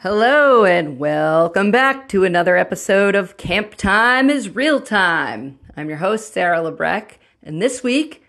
[0.00, 5.58] Hello and welcome back to another episode of Camp Time is Real Time.
[5.74, 7.12] I'm your host, Sarah Lebreck,
[7.42, 8.22] and this week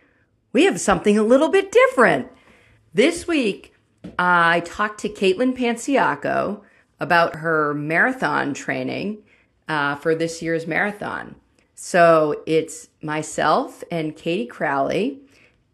[0.53, 2.29] we have something a little bit different.
[2.93, 3.73] This week
[4.17, 6.61] I talked to Caitlin Panciaco
[7.01, 9.17] about her marathon training
[9.67, 11.35] uh, for this year's marathon.
[11.75, 15.19] So it's myself and Katie Crowley.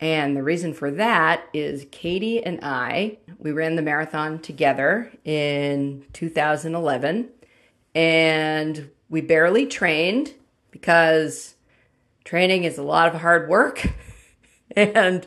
[0.03, 6.03] And the reason for that is Katie and I, we ran the marathon together in
[6.11, 7.29] 2011
[7.95, 10.33] and we barely trained
[10.71, 11.55] because
[12.25, 13.93] training is a lot of hard work.
[14.75, 15.25] and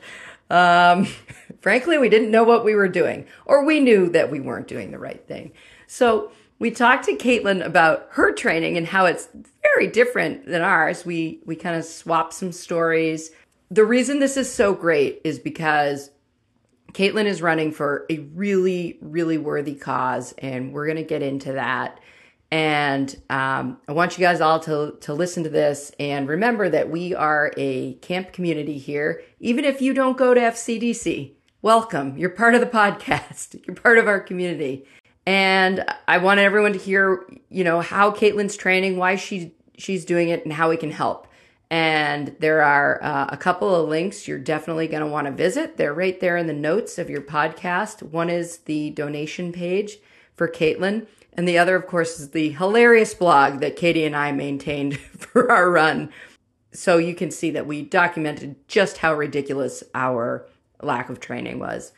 [0.50, 1.06] um,
[1.62, 4.90] frankly, we didn't know what we were doing, or we knew that we weren't doing
[4.90, 5.52] the right thing.
[5.86, 9.28] So we talked to Caitlin about her training and how it's
[9.62, 11.06] very different than ours.
[11.06, 13.30] We we kind of swapped some stories.
[13.70, 16.10] The reason this is so great is because
[16.92, 21.52] Caitlin is running for a really, really worthy cause, and we're going to get into
[21.52, 21.98] that.
[22.52, 26.90] And um, I want you guys all to, to listen to this and remember that
[26.90, 29.23] we are a camp community here.
[29.40, 32.16] Even if you don't go to FCDC, welcome.
[32.16, 34.84] You're part of the podcast, you're part of our community.
[35.26, 40.28] And I want everyone to hear, you know, how Caitlin's training, why she she's doing
[40.28, 41.26] it, and how we can help.
[41.70, 45.76] And there are uh, a couple of links you're definitely going to want to visit.
[45.76, 48.02] They're right there in the notes of your podcast.
[48.02, 49.98] One is the donation page
[50.36, 54.32] for Caitlin, and the other, of course, is the hilarious blog that Katie and I
[54.32, 56.10] maintained for our run.
[56.73, 60.46] So you can see that we documented just how ridiculous our
[60.82, 61.92] lack of training was.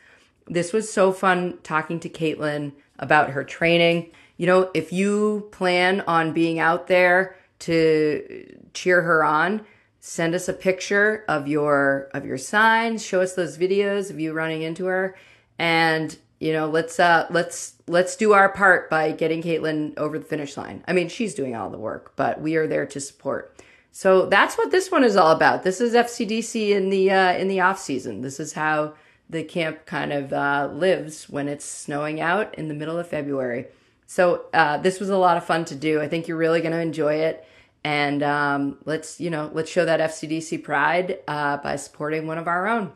[0.47, 4.11] This was so fun talking to Caitlin about her training.
[4.37, 9.65] You know, if you plan on being out there to cheer her on,
[9.99, 14.33] send us a picture of your of your signs, show us those videos of you
[14.33, 15.15] running into her
[15.57, 20.25] and you know, let's uh let's let's do our part by getting Caitlin over the
[20.25, 20.83] finish line.
[20.87, 23.53] I mean, she's doing all the work, but we are there to support.
[23.91, 25.63] So that's what this one is all about.
[25.63, 28.21] This is FCDC in the uh, in the off season.
[28.21, 28.93] This is how
[29.29, 33.67] the camp kind of uh, lives when it's snowing out in the middle of February.
[34.07, 36.01] So uh, this was a lot of fun to do.
[36.01, 37.45] I think you're really going to enjoy it,
[37.83, 42.47] and um, let's you know let's show that FCDC pride uh, by supporting one of
[42.47, 42.91] our own.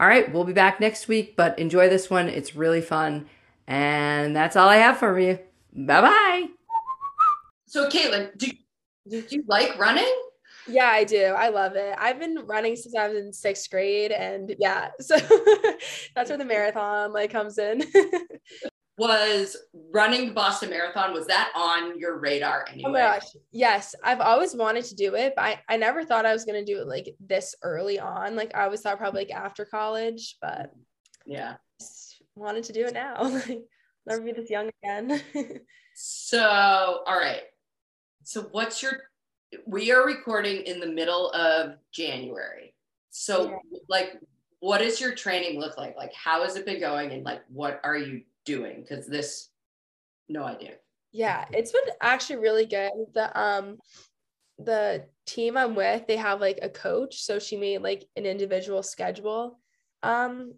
[0.00, 2.28] All right, we'll be back next week, but enjoy this one.
[2.28, 3.26] It's really fun,
[3.66, 5.38] and that's all I have for you.
[5.72, 6.46] Bye bye.
[7.66, 8.48] So, Caitlin, do
[9.08, 10.12] do you like running?
[10.68, 11.24] Yeah, I do.
[11.24, 11.94] I love it.
[11.98, 15.16] I've been running since I was in sixth grade, and yeah, so
[16.14, 17.82] that's where the marathon like comes in.
[19.08, 19.56] was
[19.92, 22.88] running the Boston Marathon was that on your radar anyway?
[22.88, 23.94] Oh my gosh, yes.
[24.02, 26.80] I've always wanted to do it, but I, I never thought I was gonna do
[26.80, 28.36] it like this early on.
[28.36, 30.72] Like I always thought probably like after college, but
[31.26, 31.56] yeah,
[32.34, 33.22] wanted to do it now.
[34.06, 35.20] never be this young again.
[35.94, 37.42] so, all right.
[38.24, 39.00] So, what's your
[39.66, 42.74] we are recording in the middle of January.
[43.10, 43.78] So yeah.
[43.88, 44.18] like
[44.60, 45.96] what does your training look like?
[45.96, 48.84] Like how has it been going and like what are you doing?
[48.86, 49.50] Cuz this
[50.28, 50.74] no idea.
[51.12, 52.92] Yeah, it's been actually really good.
[53.14, 53.78] The um
[54.58, 58.82] the team I'm with, they have like a coach, so she made like an individual
[58.82, 59.58] schedule
[60.02, 60.54] um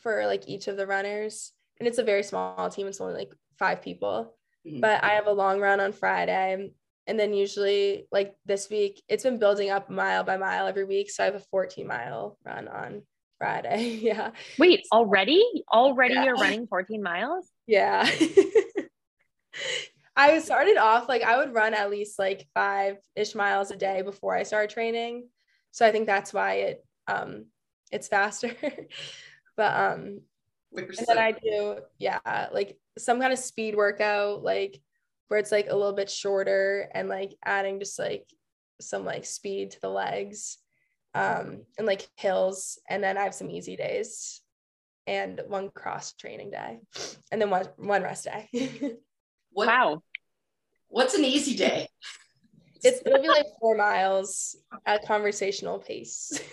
[0.00, 1.52] for like each of the runners.
[1.78, 4.34] And it's a very small team, it's only like 5 people.
[4.66, 4.80] Mm-hmm.
[4.80, 6.70] But I have a long run on Friday
[7.08, 11.10] and then usually, like this week, it's been building up mile by mile every week.
[11.10, 13.02] So I have a 14 mile run on
[13.38, 13.98] Friday.
[14.02, 14.32] yeah.
[14.58, 15.42] Wait, already?
[15.72, 16.24] Already yeah.
[16.24, 17.48] you're running 14 miles?
[17.66, 18.08] Yeah.
[20.16, 24.02] I started off like I would run at least like five ish miles a day
[24.02, 25.28] before I started training.
[25.70, 27.46] So I think that's why it um
[27.92, 28.50] it's faster.
[29.56, 30.20] but um
[30.76, 34.80] and then I do yeah, like some kind of speed workout, like
[35.28, 38.26] where it's like a little bit shorter and like adding just like
[38.80, 40.58] some like speed to the legs
[41.14, 44.42] um and like hills and then I have some easy days
[45.06, 46.80] and one cross training day
[47.32, 48.48] and then one one rest day.
[49.50, 50.02] what, wow.
[50.88, 51.88] What's an easy day?
[52.82, 54.56] It's gonna be like four miles
[54.86, 56.32] at conversational pace.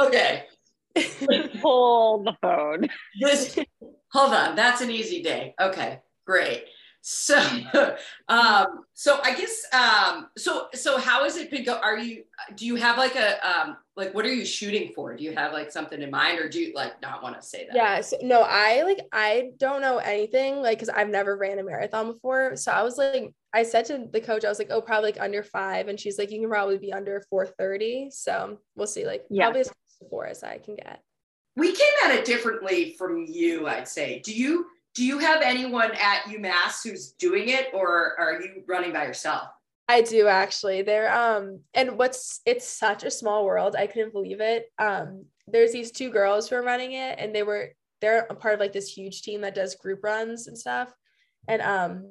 [0.00, 0.44] okay.
[1.60, 2.88] Hold the phone.
[3.20, 3.58] This
[4.12, 5.54] hold on, that's an easy day.
[5.60, 6.64] Okay, great.
[7.00, 7.38] So,
[8.28, 11.78] um, so I guess, um, so, so how has it been go?
[11.78, 12.24] Are you,
[12.54, 15.16] do you have like a, um, like, what are you shooting for?
[15.16, 17.66] Do you have like something in mind or do you like not want to say
[17.66, 17.74] that?
[17.74, 18.00] Yeah.
[18.00, 22.12] So, no, I like, I don't know anything like, cause I've never ran a marathon
[22.12, 22.56] before.
[22.56, 25.20] So I was like, I said to the coach, I was like, oh, probably like
[25.20, 25.88] under five.
[25.88, 28.10] And she's like, you can probably be under 430.
[28.10, 29.44] So we'll see, like, yeah.
[29.44, 31.00] probably as close to four as I can get.
[31.56, 34.20] we came at it differently from you, I'd say.
[34.22, 34.66] Do you
[34.98, 39.44] do you have anyone at UMass who's doing it or are you running by yourself?
[39.86, 40.82] I do actually.
[40.82, 43.76] There um and what's it's such a small world.
[43.76, 44.66] I couldn't believe it.
[44.76, 48.54] Um there's these two girls who are running it and they were they're a part
[48.54, 50.92] of like this huge team that does group runs and stuff.
[51.46, 52.10] And um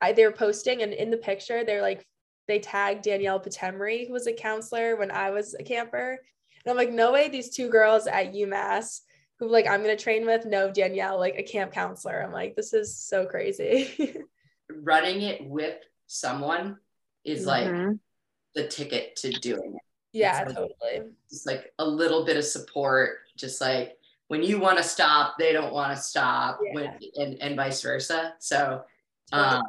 [0.00, 2.06] I they were posting and in the picture they're like
[2.48, 6.18] they tagged Danielle Patemry, who was a counselor when I was a camper.
[6.64, 9.00] And I'm like, no way these two girls at UMass
[9.38, 12.22] who like I'm gonna train with know Danielle, like a camp counselor.
[12.22, 14.16] I'm like, this is so crazy.
[14.70, 16.78] Running it with someone
[17.24, 17.88] is mm-hmm.
[17.88, 17.96] like
[18.54, 19.82] the ticket to doing it.
[20.12, 21.10] Yeah, it's like, totally.
[21.30, 23.96] It's like a little bit of support, just like
[24.28, 26.74] when you want to stop, they don't want to stop, yeah.
[26.74, 28.34] when, and, and vice versa.
[28.40, 28.82] So,
[29.32, 29.62] um,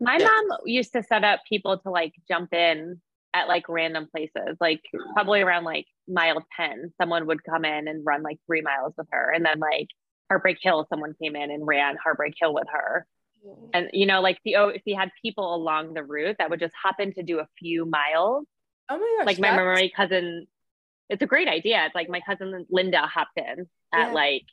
[0.00, 0.28] my yeah.
[0.48, 3.00] mom used to set up people to like jump in
[3.32, 4.82] at like random places, like
[5.14, 9.06] probably around like mile 10, someone would come in and run like three miles with
[9.10, 9.32] her.
[9.32, 9.88] And then like
[10.28, 13.06] Heartbreak Hill, someone came in and ran Heartbreak Hill with her.
[13.74, 16.60] And you know, like the oh, if you had people along the route that would
[16.60, 18.46] just hop in to do a few miles.
[18.88, 19.26] Oh my gosh.
[19.26, 20.46] Like my my cousin,
[21.10, 21.84] it's a great idea.
[21.84, 24.12] It's like my cousin Linda hopped in at yeah.
[24.12, 24.44] like,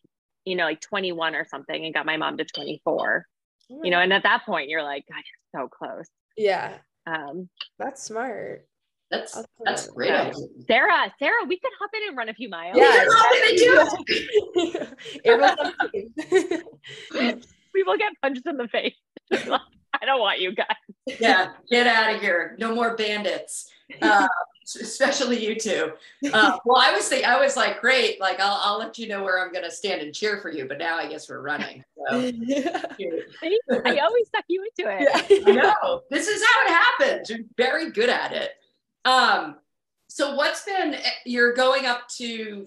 [0.43, 3.25] you know, like 21 or something and got my mom to 24.
[3.71, 5.21] Oh you know, and at that point you're like, God,
[5.53, 6.07] you're so close.
[6.35, 6.73] Yeah.
[7.05, 7.49] Um,
[7.79, 8.67] that's smart.
[9.11, 10.33] That's that's great.
[10.33, 12.77] So, Sarah, Sarah, we could hop in and run a few miles.
[12.77, 13.05] Yeah,
[17.73, 18.95] we will get punched in the face.
[19.31, 20.67] I don't want you guys.
[21.19, 22.55] Yeah, get out of here.
[22.57, 23.69] No more bandits.
[24.01, 24.25] Uh,
[24.63, 25.91] especially you two.
[26.31, 28.21] Uh, well, I was thinking, I was like, great.
[28.21, 30.65] Like, I'll, I'll let you know where I'm going to stand and cheer for you.
[30.65, 31.83] But now I guess we're running.
[32.09, 32.15] So.
[32.15, 35.45] I always suck you into it.
[35.45, 35.53] Yeah.
[35.53, 37.29] no, this is how it happens.
[37.29, 38.51] You're very good at it.
[39.05, 39.57] Um,
[40.09, 42.65] so what's been, you're going up to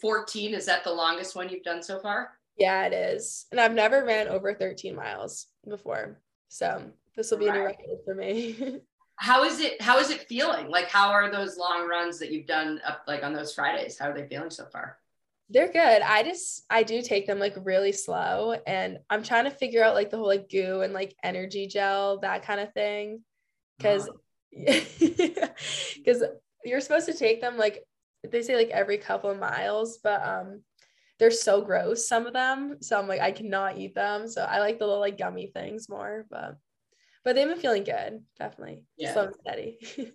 [0.00, 0.54] 14.
[0.54, 2.30] Is that the longest one you've done so far?
[2.58, 3.46] Yeah, it is.
[3.50, 6.20] And I've never ran over 13 miles before.
[6.48, 6.82] So
[7.16, 7.56] this will be right.
[7.56, 8.80] a new record for me.
[9.16, 10.68] how is it how is it feeling?
[10.68, 13.98] Like how are those long runs that you've done up like on those Fridays?
[13.98, 14.98] How are they feeling so far?
[15.50, 16.02] They're good.
[16.02, 19.94] I just I do take them like really slow and I'm trying to figure out
[19.94, 23.22] like the whole like goo and like energy gel, that kind of thing.
[23.76, 24.08] because
[25.98, 26.24] because
[26.64, 27.84] you're supposed to take them like
[28.28, 30.62] they say like every couple of miles, but um
[31.18, 32.76] they're so gross, some of them.
[32.80, 34.28] So I'm like, I cannot eat them.
[34.28, 36.56] So I like the little like gummy things more, but
[37.24, 38.82] but they've been feeling good, definitely.
[38.96, 39.12] Yeah.
[39.12, 39.78] Slow and steady.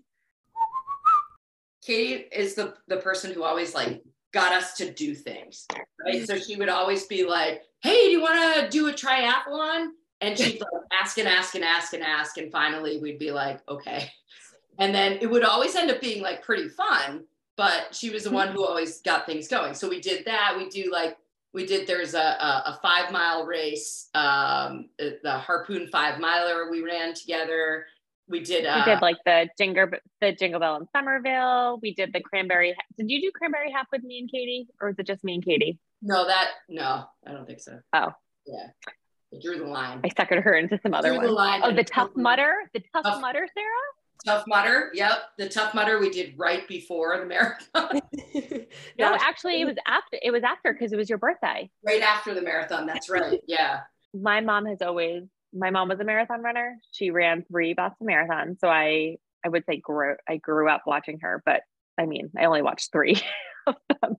[1.86, 4.02] Katie is the the person who always like
[4.34, 5.68] got us to do things,
[6.04, 6.26] right?
[6.26, 9.90] So she would always be like, "Hey, do you want to do a triathlon?"
[10.24, 13.60] And she'd like ask and ask and ask and ask, and finally we'd be like,
[13.68, 14.10] "Okay."
[14.80, 17.26] And then it would always end up being like pretty fun
[17.56, 19.74] but she was the one who always got things going.
[19.74, 20.56] So we did that.
[20.58, 21.18] We do like
[21.54, 21.88] we did.
[21.88, 27.86] There's a a, a five mile race, um, the harpoon five miler we ran together.
[28.28, 28.66] We did.
[28.66, 29.88] Uh, we did like the jingle
[30.22, 31.80] the jingle bell in Somerville.
[31.82, 32.76] We did the cranberry.
[32.98, 35.46] Did you do cranberry half with me and Katie, or was it just me and
[35.46, 35.78] Katie?
[36.02, 37.80] No, that no, I don't think so.
[37.94, 38.14] Oh,
[38.48, 38.68] yeah.
[39.34, 40.02] I drew the line.
[40.04, 41.28] I suckered her into some other one.
[41.64, 43.68] Oh, the tough mudder, the tough, tough mudder, Sarah.
[44.26, 45.18] Tough mudder, Yep.
[45.38, 48.00] The Tough mudder we did right before the marathon.
[48.98, 51.70] no, actually it was after it was after because it was your birthday.
[51.86, 52.86] Right after the marathon.
[52.86, 53.42] That's right.
[53.48, 53.82] Yeah.
[54.14, 55.24] my mom has always
[55.54, 56.78] my mom was a marathon runner.
[56.92, 58.60] She ran three Boston marathons.
[58.60, 61.62] So I I would say grew I grew up watching her, but
[62.00, 63.22] I mean I only watched three
[63.68, 64.16] of them.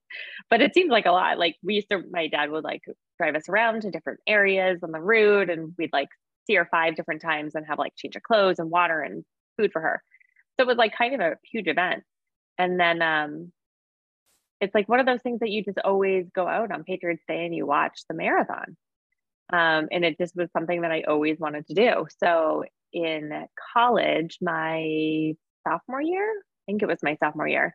[0.51, 1.39] But it seems like a lot.
[1.39, 2.83] Like we used to my dad would like
[3.19, 6.09] drive us around to different areas on the route and we'd like
[6.47, 9.25] see her five different times and have like change of clothes and water and
[9.57, 10.03] food for her.
[10.57, 12.03] So it was like kind of a huge event.
[12.59, 13.53] And then um,
[14.61, 17.45] it's like one of those things that you just always go out on Patriots Day
[17.45, 18.77] and you watch the marathon.
[19.53, 22.07] Um, and it just was something that I always wanted to do.
[22.23, 25.35] So in college, my
[25.67, 26.33] sophomore year,
[26.67, 27.75] think it was my sophomore year,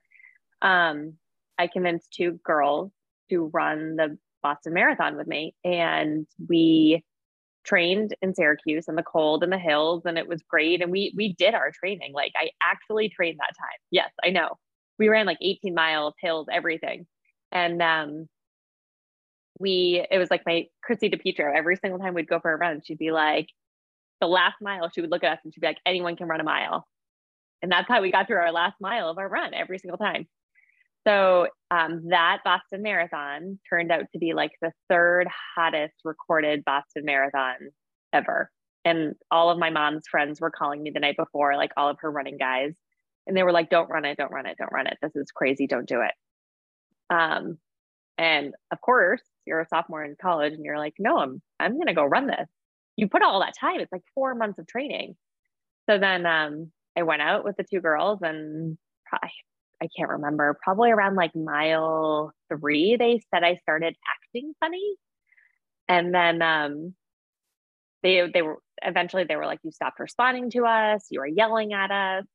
[0.61, 1.13] um,
[1.57, 2.91] I convinced two girls
[3.29, 5.53] to run the Boston Marathon with me.
[5.63, 7.03] And we
[7.65, 11.13] trained in Syracuse in the cold and the hills and it was great and we
[11.15, 13.77] we did our training like I actually trained that time.
[13.91, 14.57] Yes, I know.
[14.97, 17.05] We ran like 18 miles, hills, everything.
[17.51, 18.27] And um
[19.59, 22.81] we it was like my Chrissy DePietro every single time we'd go for a run
[22.83, 23.47] she'd be like
[24.21, 26.39] the last mile she would look at us and she'd be like anyone can run
[26.39, 26.87] a mile.
[27.61, 30.27] And that's how we got through our last mile of our run every single time.
[31.07, 37.05] So um, that Boston Marathon turned out to be like the third hottest recorded Boston
[37.05, 37.55] Marathon
[38.13, 38.51] ever.
[38.85, 41.97] And all of my mom's friends were calling me the night before, like all of
[42.01, 42.75] her running guys.
[43.27, 44.97] And they were like, don't run it, don't run it, don't run it.
[45.01, 46.13] This is crazy, don't do it.
[47.13, 47.57] Um,
[48.17, 51.93] And of course, you're a sophomore in college and you're like, no, I'm I'm gonna
[51.93, 52.49] go run this.
[52.97, 55.15] You put all that time, it's like four months of training.
[55.89, 58.77] So then um, I went out with the two girls and
[59.11, 59.29] I,
[59.81, 64.95] I can't remember, probably around like mile three, they said I started acting funny.
[65.87, 66.93] And then um,
[68.03, 71.73] they they were eventually they were like, you stopped responding to us, you were yelling
[71.73, 72.25] at us.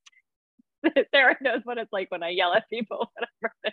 [1.14, 3.12] Sarah knows what it's like when I yell at people.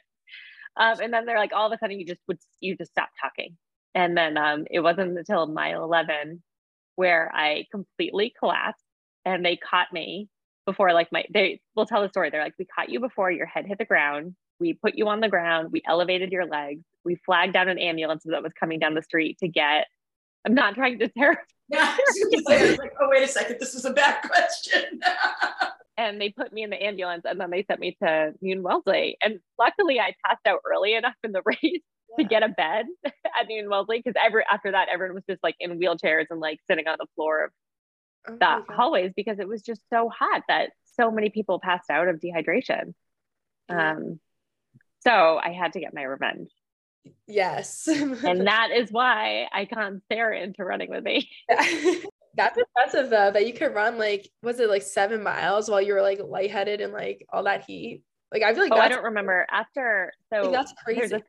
[0.77, 3.09] um, and then they're like, all of a sudden you just would you just stop
[3.21, 3.57] talking.
[3.93, 6.41] And then um, it wasn't until mile 11
[6.95, 8.83] where I completely collapsed
[9.25, 10.29] and they caught me
[10.65, 12.29] before like my they will tell the story.
[12.29, 14.35] They're like, we caught you before your head hit the ground.
[14.59, 15.69] We put you on the ground.
[15.71, 16.83] We elevated your legs.
[17.03, 19.87] We flagged down an ambulance that was coming down the street to get.
[20.45, 21.41] I'm not trying to terrify.
[21.69, 21.95] Yeah,
[22.47, 24.99] like, oh wait a second, this is a bad question.
[25.97, 29.17] and they put me in the ambulance, and then they sent me to Newton Wellesley.
[29.21, 31.79] And luckily, I passed out early enough in the race yeah.
[32.17, 35.55] to get a bed at Newton Wellesley because every after that, everyone was just like
[35.59, 37.51] in wheelchairs and like sitting on the floor of
[38.27, 42.07] oh the hallways because it was just so hot that so many people passed out
[42.07, 42.93] of dehydration.
[43.69, 43.91] Yeah.
[43.91, 44.19] Um,
[45.03, 46.49] so I had to get my revenge.
[47.27, 47.87] Yes.
[47.87, 48.15] and
[48.47, 51.29] that is why I conned Sarah into running with me.
[52.33, 55.93] That's impressive though, that you could run like, was it like seven miles while you
[55.93, 58.03] were like lightheaded and like all that heat?
[58.31, 60.13] Like I feel like oh, I don't remember after.
[60.31, 61.07] So like, that's crazy.
[61.07, 61.21] This,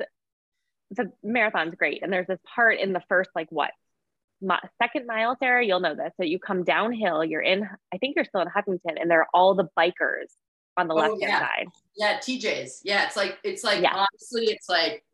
[0.92, 3.70] the marathon's great, and there's this part in the first like what
[4.80, 6.12] second mile, Sarah, you'll know this.
[6.16, 9.28] So you come downhill, you're in, I think you're still in Hopkinton, and there are
[9.32, 10.28] all the bikers
[10.76, 11.38] on the oh, left hand yeah.
[11.40, 11.66] side.
[11.96, 12.80] Yeah, TJ's.
[12.84, 13.94] Yeah, it's like it's like yeah.
[13.94, 15.04] honestly, it's like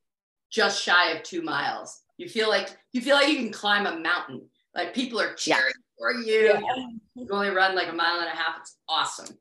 [0.51, 2.03] just shy of two miles.
[2.17, 4.49] You feel like you feel like you can climb a mountain.
[4.75, 5.99] Like people are cheering yeah.
[5.99, 6.53] for you.
[6.53, 6.87] Yeah.
[7.15, 8.59] You only run like a mile and a half.
[8.61, 9.37] It's awesome.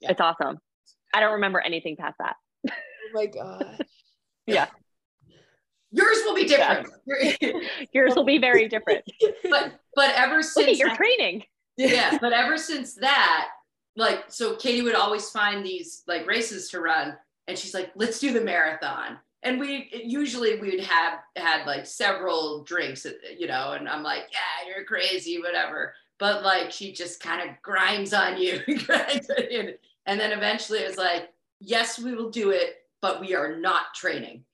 [0.00, 0.58] It's awesome.
[1.12, 2.36] I don't remember anything past that.
[2.68, 2.72] Oh
[3.12, 3.84] my god.
[4.46, 4.66] yeah.
[5.92, 6.88] Yours will be different.
[7.92, 9.04] Yours will be very different.
[9.50, 11.44] but but ever since your training.
[11.76, 13.48] Yeah, but ever since that,
[13.96, 17.16] like so Katie would always find these like races to run
[17.48, 19.18] and she's like, let's do the marathon.
[19.42, 24.24] And we usually we'd have had like several drinks, uh, you know, and I'm like,
[24.30, 25.94] yeah, you're crazy, whatever.
[26.18, 28.60] But like she just kind of grinds on you,
[30.06, 33.94] and then eventually it was like, yes, we will do it, but we are not
[33.94, 34.44] training.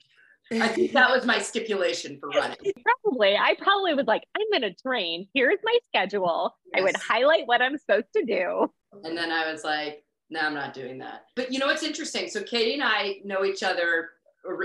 [0.53, 2.57] I think that was my stipulation for running.
[3.03, 3.37] Probably.
[3.37, 5.29] I probably was like, I'm going to train.
[5.35, 6.55] Here's my schedule.
[6.73, 6.81] Yes.
[6.81, 8.71] I would highlight what I'm supposed to do.
[9.05, 11.27] And then I was like, no, I'm not doing that.
[11.35, 12.29] But you know what's interesting?
[12.29, 14.11] So Katie and I know each other,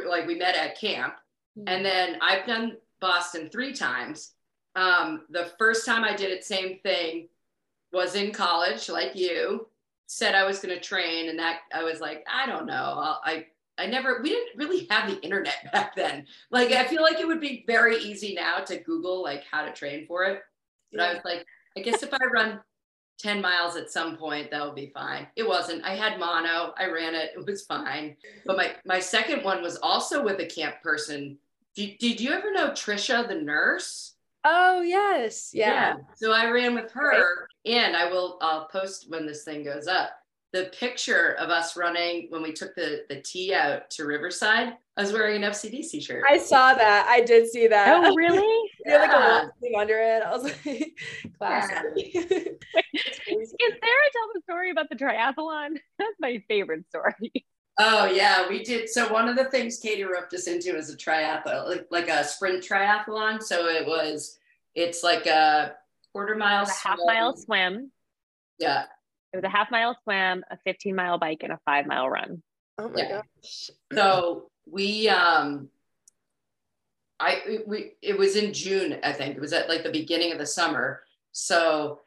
[0.07, 1.15] like we met at camp.
[1.57, 1.67] Mm-hmm.
[1.67, 4.33] And then I've done Boston three times.
[4.75, 7.27] Um, the first time I did it, same thing,
[7.91, 9.67] was in college, like you.
[10.07, 12.73] Said I was going to train, and that I was like, I don't know.
[12.73, 13.45] I'll, I
[13.77, 16.25] I never, we didn't really have the internet back then.
[16.49, 19.71] Like, I feel like it would be very easy now to Google like how to
[19.71, 20.41] train for it.
[20.91, 21.45] But I was like,
[21.77, 22.59] I guess if I run
[23.19, 25.27] 10 miles at some point, that will be fine.
[25.35, 25.85] It wasn't.
[25.85, 28.17] I had mono, I ran it, it was fine.
[28.45, 31.37] But my, my second one was also with a camp person.
[31.75, 34.15] Did, did you ever know Trisha, the nurse?
[34.43, 35.51] Oh, yes.
[35.53, 35.69] Yeah.
[35.69, 35.93] yeah.
[36.15, 40.20] So I ran with her, and I will, I'll post when this thing goes up
[40.53, 44.73] the picture of us running when we took the the T out to Riverside.
[44.97, 46.23] I was wearing an FCDC shirt.
[46.29, 47.07] I saw that.
[47.07, 48.03] I did see that.
[48.05, 48.69] Oh, really?
[48.85, 48.97] yeah.
[48.97, 50.21] like a thing under it.
[50.21, 50.99] I was like,
[51.37, 51.77] classic.
[51.95, 52.21] Yeah.
[52.21, 55.77] Can Sarah tell the story about the triathlon?
[55.99, 57.45] That's my favorite story.
[57.79, 58.89] Oh yeah, we did.
[58.89, 62.25] So one of the things Katie roped us into is a triathlon, like, like a
[62.25, 63.41] sprint triathlon.
[63.41, 64.37] So it was,
[64.75, 65.75] it's like a
[66.11, 67.91] quarter mile, a half mile swim.
[68.59, 68.83] Yeah,
[69.33, 72.41] it was a half mile swim, a 15 mile bike, and a five mile run.
[72.77, 73.21] Oh my yeah.
[73.41, 73.71] gosh.
[73.93, 75.69] So we um
[77.19, 79.35] I we it was in June, I think.
[79.35, 81.03] It was at like the beginning of the summer.
[81.31, 81.99] So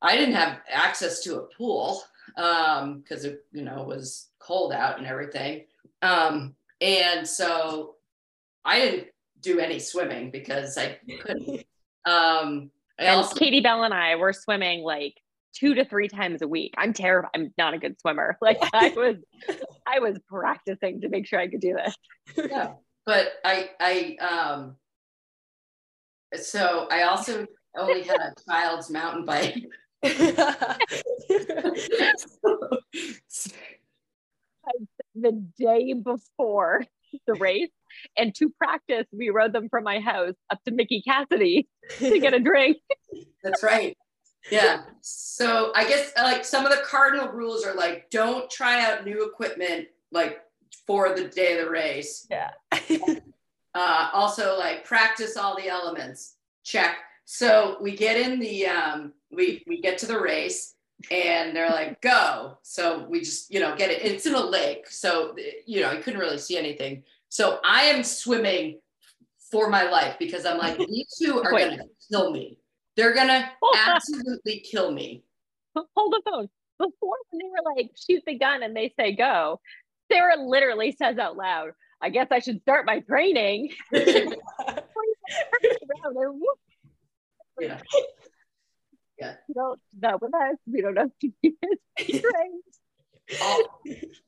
[0.00, 2.02] I didn't have access to a pool
[2.36, 5.64] um because it you know was cold out and everything.
[6.00, 7.96] Um and so
[8.64, 9.08] I didn't
[9.40, 11.64] do any swimming because I couldn't.
[12.04, 15.21] Um I and also, Katie Bell and I were swimming like
[15.54, 16.74] two to three times a week.
[16.76, 17.30] I'm terrified.
[17.34, 18.36] I'm not a good swimmer.
[18.42, 19.16] Like I was,
[19.86, 21.94] I was practicing to make sure I could do this.
[22.36, 22.74] Yeah,
[23.06, 24.76] but I, I, um,
[26.34, 29.56] so I also only had a child's mountain bike.
[35.14, 36.84] the day before
[37.26, 37.70] the race
[38.16, 41.68] and to practice we rode them from my house up to mickey cassidy
[41.98, 42.78] to get a drink
[43.44, 43.96] that's right
[44.50, 44.82] yeah.
[45.00, 49.26] So I guess like some of the cardinal rules are like don't try out new
[49.26, 50.40] equipment like
[50.86, 52.26] for the day of the race.
[52.30, 52.50] Yeah.
[53.74, 56.36] Uh, also, like practice all the elements.
[56.62, 56.96] Check.
[57.24, 60.74] So we get in the um, we we get to the race
[61.10, 62.58] and they're like go.
[62.62, 64.02] So we just you know get it.
[64.02, 65.34] It's in a lake, so
[65.66, 67.04] you know you couldn't really see anything.
[67.28, 68.80] So I am swimming
[69.50, 71.70] for my life because I'm like these two are Wait.
[71.70, 72.58] gonna kill me.
[72.96, 73.50] They're gonna
[73.86, 75.24] absolutely kill me.
[75.74, 76.48] Hold the phone.
[76.78, 79.60] Before when they were like shoot the gun and they say go,
[80.10, 83.70] Sarah literally says out loud, I guess I should start my training.
[83.92, 84.26] yeah.
[89.18, 89.34] Yeah.
[89.48, 90.56] You don't know with us.
[90.66, 91.10] We don't know
[93.42, 93.82] all,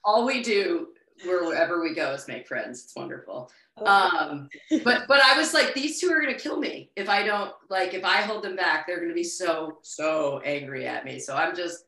[0.05, 0.89] all we do
[1.25, 2.85] wherever we go is make friends.
[2.85, 3.51] It's wonderful.
[3.77, 3.87] Oh.
[3.87, 4.49] Um,
[4.85, 7.95] but but I was like, these two are gonna kill me if I don't like
[7.95, 11.19] if I hold them back, they're gonna be so so angry at me.
[11.19, 11.85] So I'm just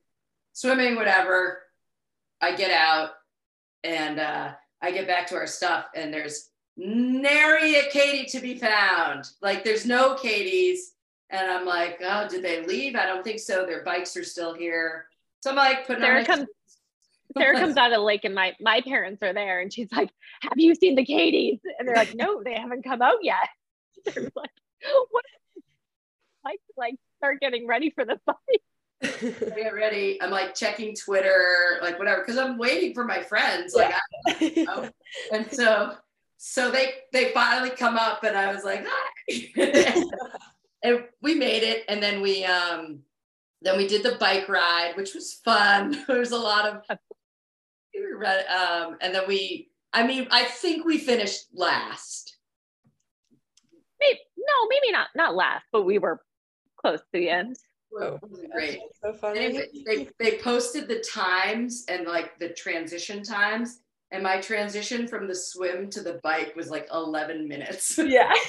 [0.52, 1.62] swimming, whatever.
[2.40, 3.11] I get out
[3.85, 4.52] and uh,
[4.83, 9.30] I get back to our stuff, and there's nary a Katie to be found.
[9.40, 10.92] Like there's no Katie's.
[11.28, 12.95] And I'm like, oh, did they leave?
[12.95, 13.66] I don't think so.
[13.66, 15.06] Their bikes are still here.
[15.40, 16.47] So I'm like, putting Sarah comes.
[17.37, 20.11] Sarah comes out of the lake, and my my parents are there, and she's like,
[20.43, 23.49] "Have you seen the Katies?" And they're like, "No, they haven't come out yet."
[24.05, 24.50] they're like,
[25.11, 25.25] "What?"
[26.45, 28.62] Like, like start getting ready for the fight.
[29.21, 30.21] get ready.
[30.23, 33.75] I'm like checking Twitter, like whatever, because I'm waiting for my friends.
[33.75, 33.95] Like,
[34.28, 34.90] I,
[35.33, 35.95] and so,
[36.37, 40.02] so they they finally come up, and I was like, hi.
[40.83, 43.00] and we made it, and then we um,
[43.62, 46.05] then we did the bike ride, which was fun.
[46.07, 46.99] there was a lot of,
[48.49, 52.37] um, and then we, I mean, I think we finished last.
[54.00, 56.21] Maybe, no, maybe not not last, but we were
[56.76, 57.57] close to the end.
[57.99, 58.19] Oh,
[58.53, 58.79] great.
[59.03, 59.41] So funny.
[59.41, 63.81] Anyway, they, they posted the times and like the transition times.
[64.12, 67.99] And my transition from the swim to the bike was like 11 minutes.
[68.07, 68.33] Yeah.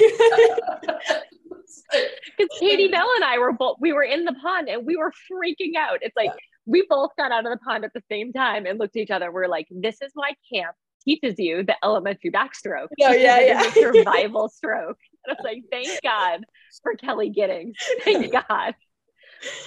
[2.38, 5.12] Because Katie Bell and I were both, we were in the pond and we were
[5.32, 6.00] freaking out.
[6.02, 6.57] It's like, yeah.
[6.68, 9.10] We both got out of the pond at the same time and looked at each
[9.10, 9.32] other.
[9.32, 12.90] We're like, this is why camp teaches you the elementary backstroke.
[13.02, 13.72] Oh, yeah, yeah.
[13.72, 15.00] survival stroke.
[15.26, 16.44] And I was like, thank God
[16.84, 17.78] for Kelly Giddings.
[18.04, 18.76] Thank God.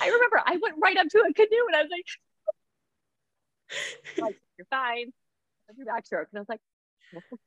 [0.03, 2.05] I remember I went right up to a canoe and I was like,
[4.19, 5.13] like you're fine.
[5.77, 6.27] Your backstroke.
[6.33, 6.61] And I was like,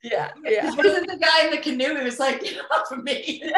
[0.01, 0.65] yeah, yeah.
[0.67, 1.95] This wasn't the guy in the canoe.
[1.97, 3.43] He was like, get off of me.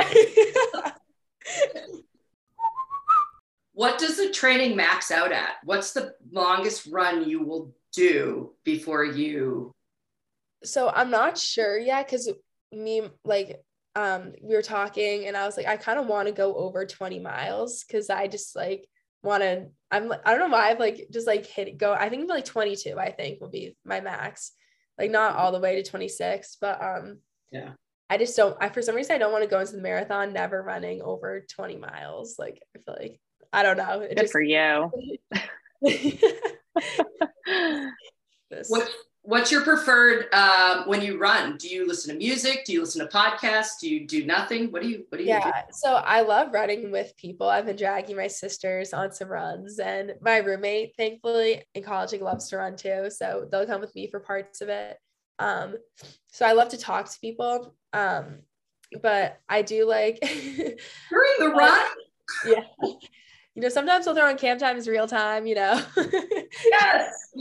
[3.75, 5.55] what does the training max out at?
[5.63, 9.71] What's the longest run you will do before you?
[10.63, 12.31] So I'm not sure yet because
[12.71, 13.61] me, like,
[13.95, 16.85] um, we were talking and I was like, I kind of want to go over
[16.85, 18.88] 20 miles because I just like
[19.23, 21.93] want to, I'm, I don't know why I've like just like hit go.
[21.93, 24.51] I think like 22, I think will be my max
[24.97, 27.19] like not all the way to 26, but um
[27.51, 27.71] yeah.
[28.09, 30.33] I just don't I for some reason I don't want to go into the marathon
[30.33, 32.35] never running over 20 miles.
[32.38, 33.19] Like I feel like
[33.55, 34.01] I don't know.
[34.01, 34.91] It Good just, for you.
[38.67, 38.89] what
[39.21, 41.55] what's your preferred um, when you run?
[41.55, 42.65] Do you listen to music?
[42.65, 43.79] Do you listen to podcasts?
[43.79, 44.73] Do you do nothing?
[44.73, 45.51] What do you what do you Yeah, do?
[45.71, 47.47] so I love running with people.
[47.47, 52.19] I've been dragging my sisters on some runs and my roommate, thankfully, in college like,
[52.19, 53.09] loves to run too.
[53.09, 54.97] So they'll come with me for parts of it.
[55.39, 55.77] Um,
[56.27, 57.73] so I love to talk to people.
[57.93, 58.39] Um,
[59.01, 61.87] but I do like during the run.
[62.45, 62.63] yeah
[63.55, 65.81] you know, sometimes we'll throw on camp time is real time, you know.
[66.65, 67.33] yes.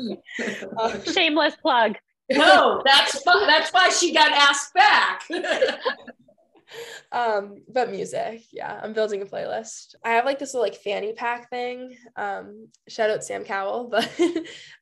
[0.81, 1.97] Um, Shameless plug.
[2.33, 5.25] No, that's that's why she got asked back.
[7.13, 9.95] um, but music, yeah, I'm building a playlist.
[10.03, 11.95] I have like this little like fanny pack thing.
[12.17, 14.11] Um, shout out Sam Cowell, but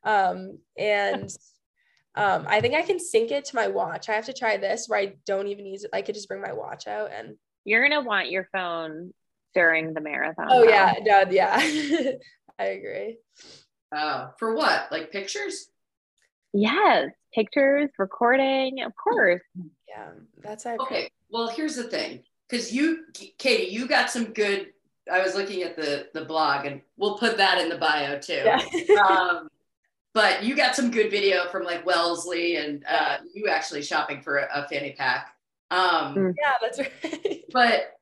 [0.05, 1.29] um, and
[2.15, 4.09] um, I think I can sync it to my watch.
[4.09, 5.91] I have to try this where I don't even use it.
[5.93, 9.13] I could just bring my watch out and you're gonna want your phone
[9.55, 10.49] during the marathon.
[10.51, 11.57] Oh yeah, no, yeah.
[12.59, 13.19] I agree.
[13.95, 14.91] Oh, for what?
[14.91, 15.69] Like pictures?
[16.53, 19.43] Yes, pictures, recording, of course.
[19.89, 20.11] Yeah,
[20.43, 21.11] that's our okay.
[21.31, 23.05] Well, here's the thing, because you,
[23.39, 24.69] Katie, you got some good.
[25.11, 28.43] I was looking at the the blog, and we'll put that in the bio too.
[28.45, 29.01] Yeah.
[29.09, 29.49] um,
[30.15, 34.39] but you got some good video from like Wellesley, and uh, you actually shopping for
[34.39, 35.35] a, a fanny pack.
[35.71, 36.35] Um, mm.
[36.39, 36.79] yeah, that's
[37.15, 37.45] right.
[37.51, 37.99] but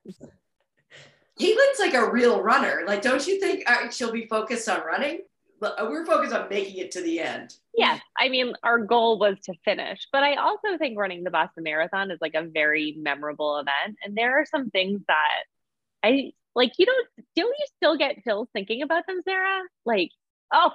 [1.40, 2.82] Caitlin's like a real runner.
[2.86, 5.20] Like, don't you think uh, she'll be focused on running?
[5.62, 7.54] Uh, we're focused on making it to the end.
[7.74, 7.98] Yeah.
[8.18, 12.10] I mean, our goal was to finish, but I also think running the Boston Marathon
[12.10, 13.98] is like a very memorable event.
[14.02, 15.44] And there are some things that
[16.02, 19.62] I like, you don't, don't you still get chills thinking about them, Sarah?
[19.84, 20.10] Like,
[20.52, 20.72] oh,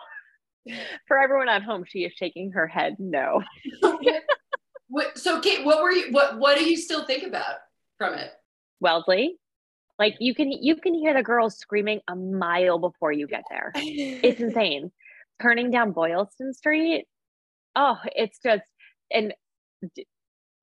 [1.08, 3.42] for everyone at home, she is shaking her head no.
[5.16, 7.56] so Kate, what were you what what do you still think about
[7.98, 8.32] from it?
[8.80, 9.38] Wellesley.
[9.98, 13.72] Like you can you can hear the girls screaming a mile before you get there.
[13.76, 14.92] It's insane.
[15.42, 17.06] Turning down Boylston Street.
[17.76, 18.64] Oh, it's just
[19.12, 19.34] and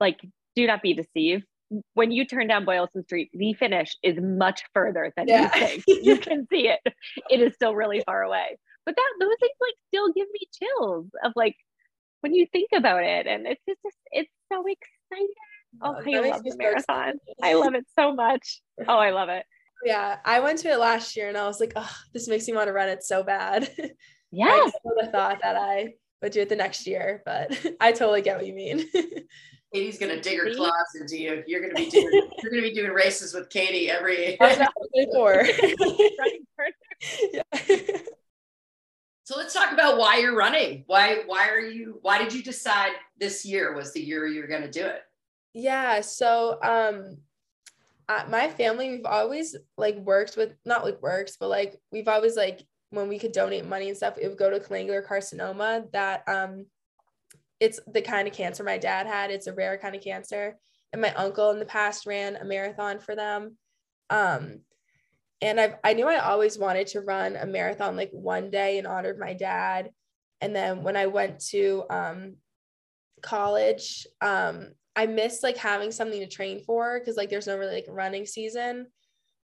[0.00, 0.20] like
[0.54, 1.44] do not be deceived.
[1.94, 5.44] When you turn down Boylston Street, the finish is much further than yeah.
[5.56, 5.84] you think.
[5.86, 6.80] You can see it.
[7.30, 8.58] It is still really far away.
[8.84, 11.56] But that those things like still give me chills of like
[12.20, 13.26] when you think about it.
[13.26, 15.28] And it's just it's so exciting.
[15.80, 17.14] Oh, uh, I love the marathon.
[17.42, 18.60] I love it so much.
[18.88, 19.44] Oh, I love it.
[19.84, 22.54] Yeah, I went to it last year and I was like, oh, this makes me
[22.54, 23.70] want to run it so bad.
[24.32, 24.46] Yeah.
[24.50, 28.22] I would have thought that I would do it the next year, but I totally
[28.22, 28.84] get what you mean.
[29.72, 31.44] Katie's gonna dig her claws into you.
[31.46, 34.36] You're gonna be doing you're gonna be doing races with Katie every
[35.12, 35.44] four.
[37.32, 37.42] yeah.
[39.24, 40.84] So let's talk about why you're running.
[40.86, 44.70] Why why are you why did you decide this year was the year you're gonna
[44.70, 45.02] do it?
[45.54, 47.18] Yeah, so um
[48.28, 52.62] my family we've always like worked with not like works, but like we've always like
[52.90, 56.66] when we could donate money and stuff, it would go to cholangiocarcinoma that um
[57.60, 59.30] it's the kind of cancer my dad had.
[59.30, 60.58] It's a rare kind of cancer.
[60.92, 63.56] And my uncle in the past ran a marathon for them.
[64.10, 64.60] Um
[65.40, 68.86] and I've I knew I always wanted to run a marathon like one day in
[68.86, 69.90] honor of my dad.
[70.40, 72.36] And then when I went to um
[73.22, 77.74] college, um I missed like having something to train for because like there's no really
[77.74, 78.86] like running season.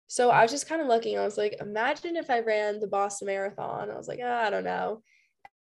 [0.07, 1.17] So I was just kind of looking.
[1.17, 3.89] I was like, imagine if I ran the Boston Marathon.
[3.89, 5.01] I was like, oh, I don't know.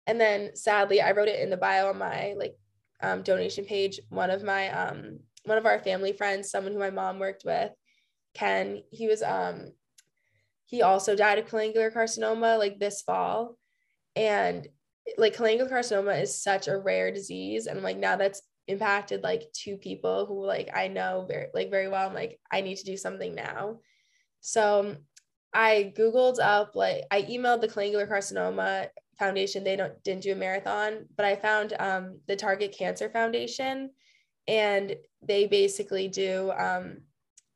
[0.07, 2.55] And then sadly, I wrote it in the bio on my like
[3.01, 3.99] um, donation page.
[4.09, 7.71] One of my um one of our family friends, someone who my mom worked with,
[8.33, 9.71] Ken, he was um
[10.65, 13.57] he also died of cholangiocarcinoma like this fall.
[14.15, 14.67] And
[15.17, 17.67] like cholangiocarcinoma is such a rare disease.
[17.67, 21.87] And like now that's impacted like two people who like I know very like very
[21.87, 22.07] well.
[22.07, 23.79] I'm like, I need to do something now.
[24.39, 24.95] So
[25.53, 28.87] I Googled up like I emailed the cholangiocarcinoma
[29.19, 29.63] foundation.
[29.63, 33.91] They don't didn't do a marathon, but I found um, the Target Cancer Foundation,
[34.47, 37.01] and they basically do um,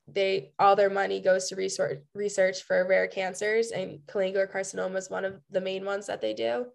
[0.07, 5.25] they all their money goes to research research for rare cancers, and cholangiocarcinoma is one
[5.25, 6.65] of the main ones that they do.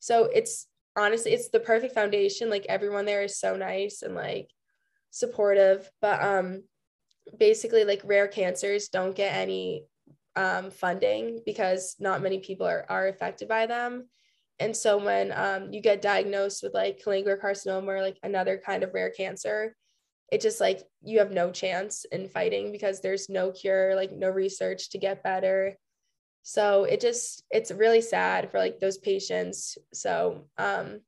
[0.00, 0.66] So it's
[0.96, 2.50] honestly it's the perfect foundation.
[2.50, 4.48] Like everyone there is so nice and like
[5.10, 5.90] supportive.
[6.00, 6.64] But um
[7.38, 9.86] basically like rare cancers don't get any
[10.36, 14.08] um funding because not many people are, are affected by them.
[14.58, 18.94] And so when um you get diagnosed with like cholangiocarcinoma or like another kind of
[18.94, 19.74] rare cancer
[20.32, 24.28] it just like you have no chance in fighting because there's no cure like no
[24.28, 25.76] research to get better
[26.46, 29.78] so it just it's really sad for like those patients.
[29.92, 31.00] So um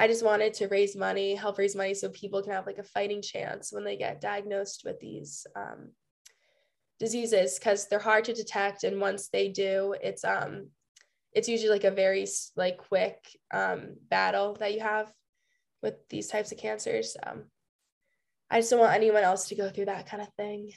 [0.00, 2.84] i just wanted to raise money help raise money so people can have like a
[2.84, 5.90] fighting chance when they get diagnosed with these um,
[7.00, 8.84] diseases because they're hard to detect.
[8.84, 10.68] And once they do it's um
[11.32, 13.18] it's usually like a very like quick
[13.52, 15.12] um battle that you have
[15.82, 17.16] with these types of cancers.
[17.24, 17.44] Um
[18.50, 20.72] i just don't want anyone else to go through that kind of thing.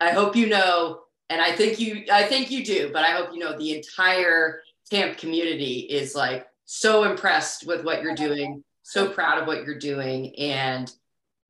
[0.00, 3.30] I hope you know and I think you I think you do, but I hope
[3.32, 4.60] you know the entire
[4.90, 9.78] camp community is like so impressed with what you're doing, so proud of what you're
[9.78, 10.90] doing, and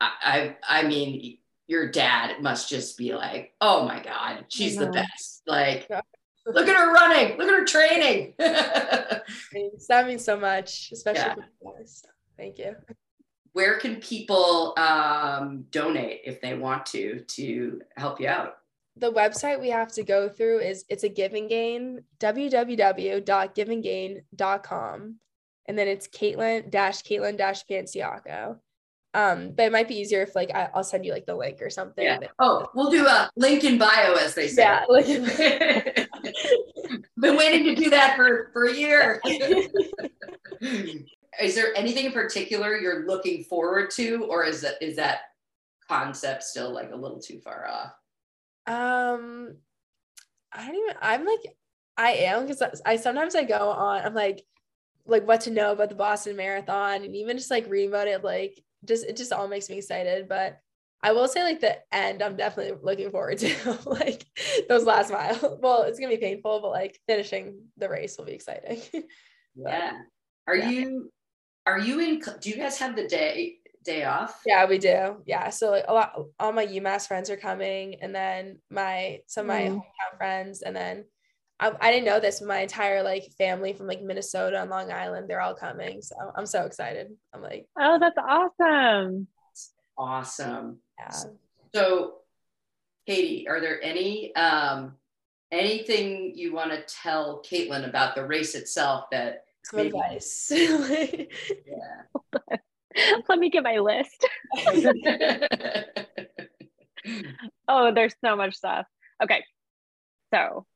[0.01, 4.87] I I, I mean your dad must just be like, oh my god, she's the
[4.87, 5.89] best, like.
[6.47, 7.39] Look at her running.
[7.39, 8.35] Look at her training.
[8.39, 11.35] that means so much, especially yeah.
[11.63, 12.05] for guys.
[12.37, 12.77] Thank you.
[13.55, 18.57] Where can people um, donate if they want to to help you out?
[18.97, 25.17] The website we have to go through is it's a giving gain www.givinggain.com
[25.67, 28.57] and then it's caitlin dash caitlin dash panciaco.
[29.13, 31.61] Um but it might be easier if like I, will send you like the link
[31.61, 32.05] or something.
[32.05, 32.21] Yeah.
[32.39, 34.63] oh we'll do a link in bio as they say.
[34.63, 34.85] Yeah.
[34.89, 35.07] Like,
[37.19, 39.21] been waiting to do that for for a year.
[41.41, 45.21] Is there anything in particular you're looking forward to or is that is that
[45.89, 47.93] concept still like a little too far off
[48.67, 49.57] um,
[50.53, 50.97] I don't even.
[51.01, 51.57] I'm like,
[51.97, 54.03] I am because I sometimes I go on.
[54.05, 54.45] I'm like,
[55.07, 58.25] like what to know about the Boston Marathon, and even just like reading about it,
[58.25, 60.29] like just it just all makes me excited.
[60.29, 60.59] But
[61.03, 64.25] I will say, like the end, I'm definitely looking forward to like
[64.69, 65.59] those last mile.
[65.61, 68.81] Well, it's gonna be painful, but like finishing the race will be exciting.
[69.55, 69.93] yeah.
[70.47, 70.71] Are yeah.
[70.71, 71.11] you?
[71.67, 72.23] Are you in?
[72.41, 74.43] Do you guys have the day day off?
[74.47, 75.17] Yeah, we do.
[75.27, 75.51] Yeah.
[75.51, 79.57] So like a lot all my UMass friends are coming and then my some of
[79.57, 79.75] my mm.
[79.77, 81.05] hometown friends and then
[81.61, 84.91] I, I didn't know this, but my entire like family from like Minnesota and Long
[84.91, 86.03] Island, they're all coming.
[86.03, 87.09] So I'm so excited.
[87.33, 89.29] I'm like, oh, that's awesome.
[89.97, 90.79] awesome.
[90.99, 91.17] Yeah.
[91.75, 92.15] So,
[93.07, 94.95] Katie, are there any um,
[95.53, 100.53] anything you want to tell Caitlin about the race itself that Some advice.
[100.55, 101.27] yeah.
[103.29, 104.27] Let me get my list.
[107.69, 108.87] oh, there's so much stuff.
[109.23, 109.45] Okay.
[110.33, 110.67] So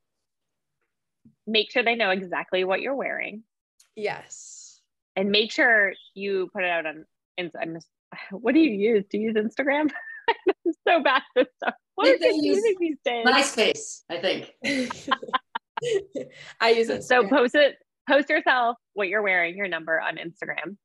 [1.47, 3.43] make sure they know exactly what you're wearing
[3.95, 4.79] yes.
[5.15, 7.05] and make sure you put it out on
[7.39, 7.79] Instagram.
[8.31, 9.05] What do you use?
[9.09, 9.91] Do you use Instagram?
[10.29, 11.75] I'm so bad at this stuff.
[11.95, 13.25] What are you use using these days?
[13.25, 14.51] MySpace, I think.
[16.59, 17.03] I use it.
[17.03, 17.75] so post it,
[18.09, 20.77] post yourself what you're wearing, your number on Instagram.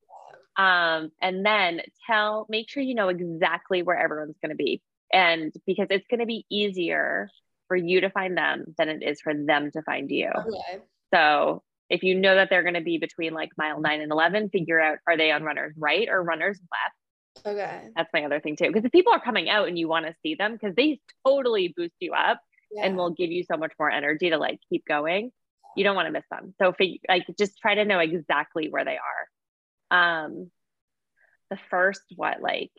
[0.56, 4.80] Um, and then tell, make sure you know exactly where everyone's going to be.
[5.12, 7.28] And because it's going to be easier
[7.68, 10.30] for you to find them than it is for them to find you.
[10.36, 10.82] Okay.
[11.12, 14.50] So if you know that they're going to be between like mile nine and 11,
[14.50, 17.46] figure out are they on runner's right or runner's left?
[17.46, 17.88] Okay.
[17.96, 18.66] That's my other thing too.
[18.68, 21.72] Because if people are coming out and you want to see them, because they totally
[21.76, 22.40] boost you up
[22.70, 22.86] Yeah.
[22.86, 25.30] and will give you so much more energy to like keep going,
[25.76, 26.54] you don't want to miss them.
[26.60, 29.28] So fig- like just try to know exactly where they are.
[29.90, 30.50] Um,
[31.50, 32.70] the first what like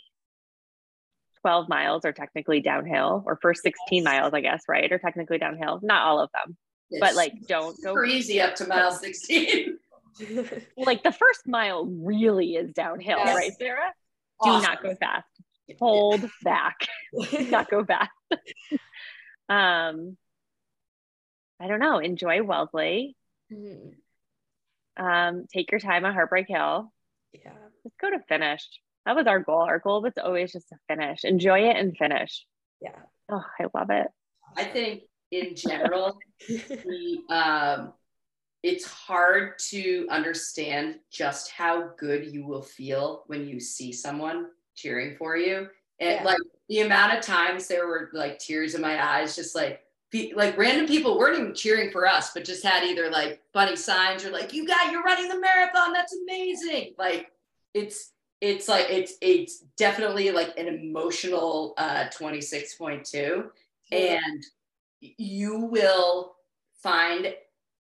[1.41, 4.03] 12 miles are technically downhill, or first 16 Yes.
[4.03, 4.91] miles, I guess, right?
[4.91, 5.79] Are technically downhill.
[5.83, 6.57] Not all of them,
[6.99, 9.77] but like don't go easy up to mile 16.
[10.77, 13.35] like the first mile really is downhill, Yes.
[13.35, 13.93] right, Sarah?
[14.43, 15.27] Do not go fast.
[15.79, 16.75] Hold back.
[17.39, 18.11] not go fast.
[19.49, 20.17] um,
[21.59, 21.99] I don't know.
[21.99, 23.15] Enjoy Wellesley.
[23.51, 23.93] Mhm.
[24.97, 26.91] Um, take your time on Heartbreak Hill.
[27.43, 27.53] Yeah.
[27.83, 28.67] Just go to finish.
[29.05, 29.61] That was our goal.
[29.61, 31.23] Our goal was always just to finish.
[31.23, 32.45] Enjoy it and finish.
[32.81, 32.97] Yeah.
[33.29, 34.07] Oh, I love it.
[34.57, 36.17] I think in general,
[36.47, 37.93] the, um,
[38.63, 45.15] it's hard to understand just how good you will feel when you see someone cheering
[45.17, 45.67] for you.
[45.99, 46.23] And Yeah.
[46.23, 49.81] like the amount of times there were like tears in my eyes, just like
[50.35, 54.25] like random people weren't even cheering for us, but just had either like funny signs
[54.25, 56.93] or like, you got you're running the marathon, that's amazing.
[56.97, 57.31] Like
[57.73, 63.47] it's it's like it's it's definitely like an emotional uh 26.2
[63.91, 64.45] and
[64.99, 66.35] you will
[66.81, 67.33] find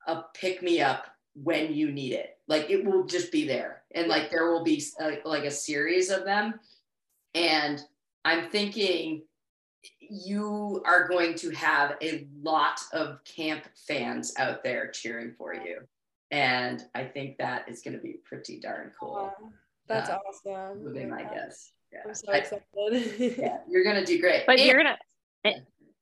[0.06, 2.38] a pick me up when you need it.
[2.46, 3.82] Like it will just be there.
[3.94, 6.54] And like there will be uh like a series of them.
[7.34, 7.82] And
[8.24, 9.22] i'm thinking
[10.10, 15.80] you are going to have a lot of camp fans out there cheering for you
[16.30, 19.34] and i think that is going to be pretty darn cool Wow.
[19.86, 20.82] That's Uh, awesome.
[20.84, 21.34] would be my Yeah.
[21.34, 21.98] guess yeah.
[22.06, 23.36] I'm so I- excited.
[23.38, 24.98] yeah you're going to do great But And- you're gonna
[25.44, 25.58] eh,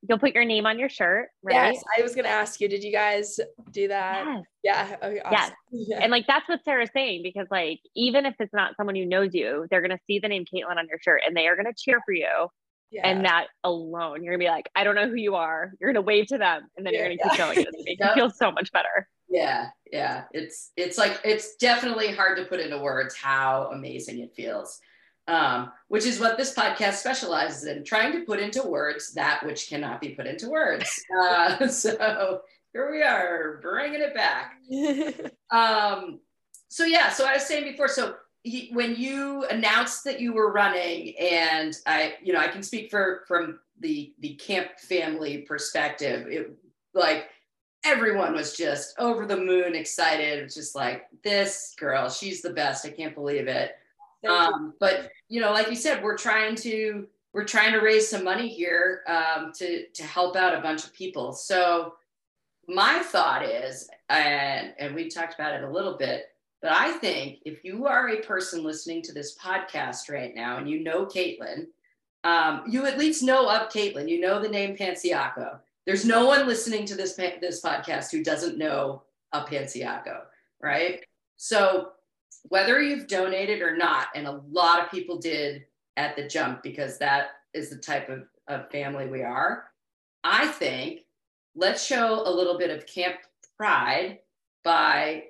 [0.09, 1.75] you'll put your name on your shirt, right?
[1.75, 2.69] Yes, I was gonna ask you.
[2.69, 3.39] Did you guys
[3.71, 4.25] do that?
[4.65, 4.97] Yes.
[5.01, 5.09] Yeah.
[5.09, 5.21] Okay.
[5.21, 5.55] Awesome.
[5.71, 5.99] Yeah.
[6.03, 9.33] And like that's what Sarah's saying because like even if it's not someone who knows
[9.33, 12.01] you, they're gonna see the name Caitlin on your shirt and they are gonna cheer
[12.05, 12.49] for you.
[12.93, 13.09] Yeah.
[13.09, 15.73] And that alone, you're gonna be like, I don't know who you are.
[15.81, 17.59] You're gonna wave to them and then you're gonna keep going.
[17.59, 19.09] It's make you feel so much better.
[19.29, 20.25] Yeah, yeah.
[20.33, 24.79] It's it's like it's definitely hard to put into words how amazing it feels.
[25.29, 29.69] Um, which is what this podcast specializes in, trying to put into words that which
[29.69, 31.03] cannot be put into words.
[31.19, 32.41] Uh, so
[32.73, 34.55] here we are, bringing it back.
[35.51, 36.19] Um,
[36.69, 38.17] so yeah, so I was saying before, so
[38.73, 43.25] when you announced that you were running, and I, you know, I can speak for
[43.29, 46.27] from the the camp family perspective.
[46.29, 46.53] It
[46.95, 47.29] like
[47.85, 50.39] everyone was just over the moon excited.
[50.39, 52.87] It was just like this girl, she's the best.
[52.87, 53.73] I can't believe it.
[54.29, 58.25] Um, but you know, like you said, we're trying to we're trying to raise some
[58.25, 61.33] money here um, to to help out a bunch of people.
[61.33, 61.95] So
[62.69, 66.27] my thought is, and and we talked about it a little bit,
[66.63, 70.71] but I think if you are a person listening to this podcast right now and
[70.71, 71.67] you know Caitlin,
[72.25, 74.09] um, you at least know of Caitlin.
[74.09, 75.59] You know the name Panciaco.
[75.87, 80.21] There's no one listening to this this podcast who doesn't know a Panciaco,
[80.63, 81.01] right?
[81.37, 81.91] So
[82.45, 85.65] whether you've donated or not, and a lot of people did
[85.97, 89.65] at the jump because that is the type of, of family we are.
[90.23, 91.01] I think
[91.57, 93.17] let's show a little bit of camp
[93.57, 94.21] pride
[94.65, 95.25] by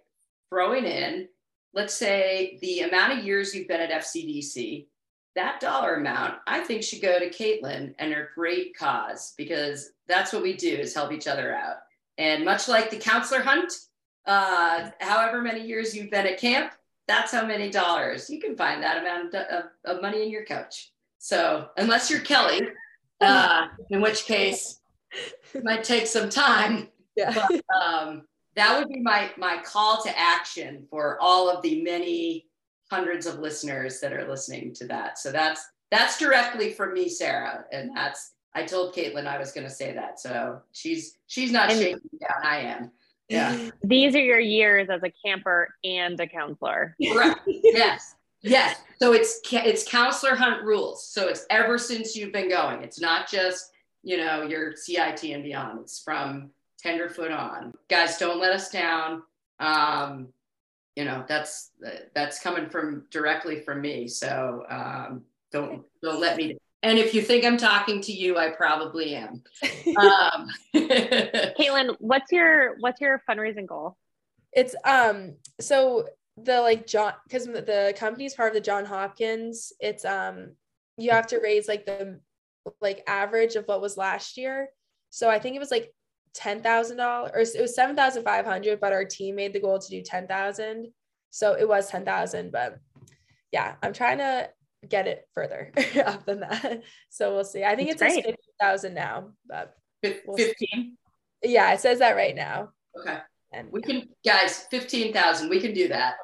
[0.53, 1.29] throwing in,
[1.73, 4.87] let's say, the amount of years you've been at FCDC.
[5.35, 10.31] That dollar amount, I think, should go to Caitlin and her great cause because that's
[10.31, 11.77] what we do is help each other out.
[12.19, 13.73] And much like the counselor hunt,
[14.27, 16.73] uh, however many years you've been at camp,
[17.09, 20.45] that's how many dollars you can find that amount of, of, of money in your
[20.45, 20.93] couch.
[21.17, 22.61] So unless you're Kelly,
[23.23, 24.81] uh, in which case
[25.55, 26.88] it might take some time.
[27.17, 27.47] yeah.
[27.83, 28.25] Um,
[28.57, 32.47] that would be my my call to action for all of the many
[32.91, 35.19] hundreds of listeners that are listening to that.
[35.19, 39.67] So that's that's directly from me, Sarah, and that's I told Caitlin I was going
[39.67, 42.45] to say that, so she's she's not And- shaking down.
[42.45, 42.91] I am.
[43.29, 43.71] Yeah.
[43.83, 46.95] These are your years as a camper and a counselor.
[47.12, 47.41] Correct.
[47.47, 48.15] yes.
[48.43, 48.77] Yes.
[49.01, 51.07] So it's it's counselor hunt rules.
[51.09, 52.83] So it's ever since you've been going.
[52.83, 53.71] It's not just
[54.03, 55.81] you know your CIT and beyond.
[55.81, 56.51] It's from
[56.83, 57.73] tenderfoot on.
[57.88, 59.23] Guys, don't let us down.
[59.61, 60.29] Um,
[60.97, 61.71] you know that's
[62.14, 64.09] that's coming from directly from me.
[64.09, 66.57] So um, don't don't let me.
[66.85, 69.42] And if you think I'm talking to you, I probably am.
[69.97, 73.97] Um, Caitlin, what's your what's your fundraising goal?
[74.53, 79.73] It's um so the like John because the company's part of the John Hopkins.
[79.81, 80.53] It's um
[80.97, 82.21] you have to raise like the
[82.81, 84.68] like average of what was last year.
[85.11, 85.92] So I think it was like
[86.35, 87.31] ten thousand dollars.
[87.35, 90.03] Or it was seven thousand five hundred, but our team made the goal to do
[90.03, 90.92] ten thousand.
[91.31, 92.79] So it was ten thousand, but
[93.53, 94.49] yeah, I'm trying to
[94.88, 95.71] get it further
[96.07, 96.83] up than that.
[97.11, 97.64] So we'll see.
[97.64, 98.25] I think That's it's great.
[98.25, 100.97] fifty thousand now, but Fif- We'll 15.
[101.45, 102.71] yeah, it says that right now.
[102.99, 103.18] Okay.
[103.53, 105.49] And We can, guys, 15,000.
[105.51, 106.14] We can do that.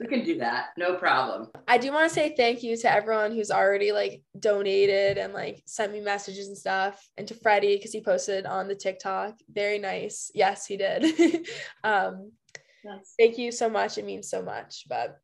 [0.00, 0.66] We can do that.
[0.76, 1.48] No problem.
[1.66, 5.62] I do want to say thank you to everyone who's already like donated and like
[5.66, 9.38] sent me messages and stuff, and to Freddie because he posted on the TikTok.
[9.52, 10.30] Very nice.
[10.34, 11.46] Yes, he did.
[11.84, 12.32] um,
[13.18, 13.98] thank you so much.
[13.98, 14.84] It means so much.
[14.88, 15.18] But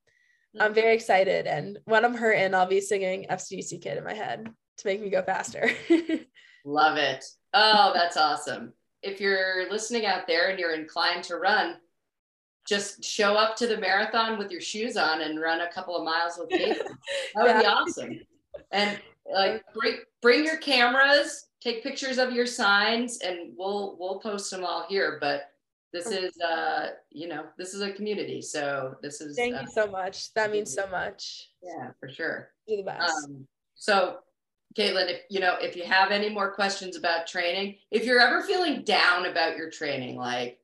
[0.60, 4.48] I'm very excited, and when I'm hurting, I'll be singing FCDC Kid in my head
[4.78, 5.70] to make me go faster.
[6.64, 7.24] Love it.
[7.54, 8.72] Oh, that's awesome.
[9.02, 11.76] If you're listening out there and you're inclined to run,
[12.66, 16.04] just show up to the marathon with your shoes on and run a couple of
[16.04, 16.76] miles with me.
[17.34, 18.20] That would be awesome.
[18.70, 18.98] And
[19.32, 24.64] like bring bring your cameras, take pictures of your signs, and we'll we'll post them
[24.64, 25.18] all here.
[25.20, 25.50] But
[25.92, 29.66] this is uh you know this is a community, so this is thank uh, you
[29.72, 30.32] so much.
[30.34, 31.50] That means so much.
[31.62, 32.50] yeah for sure.
[32.66, 33.12] You're the best.
[33.26, 34.18] Um, so,
[34.78, 38.42] Caitlin, if you know, if you have any more questions about training, if you're ever
[38.42, 40.58] feeling down about your training, like,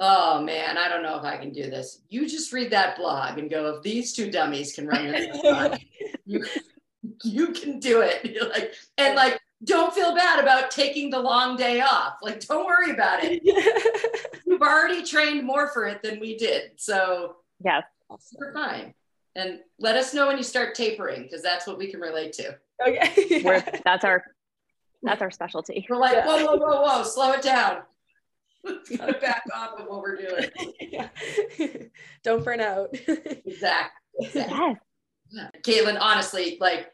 [0.00, 3.38] oh man, I don't know if I can do this, you just read that blog
[3.38, 5.78] and go, if these two dummies can run this, marathon,
[6.26, 6.44] you
[7.22, 8.24] you can do it.
[8.34, 12.14] You're like, and like, don't feel bad about taking the long day off.
[12.22, 13.42] Like, don't worry about it.
[14.46, 17.84] You've already trained more for it than we did, so Yes.
[18.38, 18.94] we're fine.
[19.36, 22.58] And let us know when you start tapering, because that's what we can relate to.
[22.86, 23.42] okay.
[23.44, 24.24] We're, that's our
[25.02, 25.86] that's our specialty.
[25.88, 26.26] We're like, Yeah.
[26.26, 27.82] whoa, whoa, whoa, whoa, slow it down.
[28.62, 30.50] Let's cut back off of what we're doing.
[30.80, 31.08] Yeah.
[32.24, 32.94] Don't burn out.
[33.46, 33.96] Exactly.
[34.34, 34.76] Yes.
[35.62, 36.90] Caitlin, honestly, like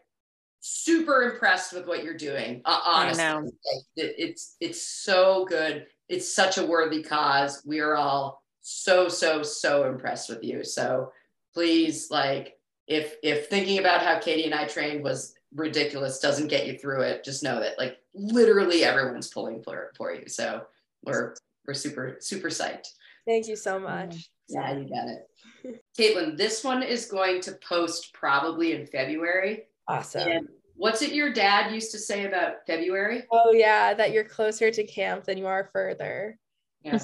[0.60, 2.60] super impressed with what you're doing.
[2.64, 3.38] Uh, honestly, know.
[3.40, 5.86] Like, it- it's it's so good.
[6.08, 7.62] It's such a worthy cause.
[7.66, 10.64] We are all so so so impressed with you.
[10.64, 11.12] So
[11.54, 12.54] please, like,
[12.86, 17.02] if if thinking about how Katie and I trained was ridiculous doesn't get you through
[17.02, 20.28] it, just know that like literally everyone's pulling for for you.
[20.28, 20.62] So
[21.04, 21.34] we're
[21.66, 22.88] we're super super psyched.
[23.26, 24.30] Thank you so much.
[24.48, 25.82] Yeah, you got it.
[25.98, 29.64] Caitlin, this one is going to post probably in February.
[29.88, 30.28] Awesome.
[30.28, 33.24] And what's it your dad used to say about February?
[33.32, 36.38] Oh yeah, that you're closer to camp than you are further.
[36.82, 36.98] Yeah.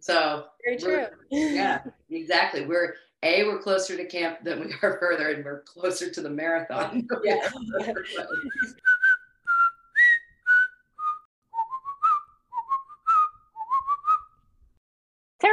[0.00, 1.06] So Very true.
[1.30, 2.66] Yeah, exactly.
[2.66, 6.30] We're a we're closer to camp than we are further, and we're closer to the
[6.30, 7.06] marathon.
[7.22, 7.36] Yeah.
[7.80, 8.28] are further.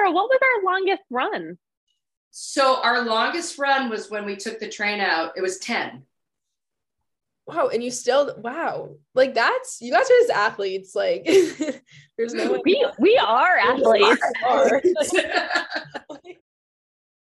[0.02, 1.58] Sarah, what was our longest run?
[2.32, 5.34] So our longest run was when we took the train out.
[5.36, 6.04] It was ten.
[7.46, 10.96] Wow, and you still wow, like that's you guys are just athletes.
[10.96, 11.26] Like
[12.18, 14.22] there's no We we are athletes.
[14.46, 14.82] are.